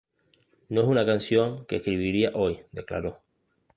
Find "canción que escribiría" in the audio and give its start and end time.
1.05-2.31